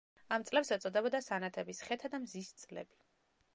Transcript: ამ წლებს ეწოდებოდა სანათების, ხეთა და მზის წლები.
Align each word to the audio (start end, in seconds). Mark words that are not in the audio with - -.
ამ 0.37 0.45
წლებს 0.49 0.71
ეწოდებოდა 0.75 1.21
სანათების, 1.27 1.83
ხეთა 1.91 2.13
და 2.15 2.23
მზის 2.25 2.53
წლები. 2.65 3.01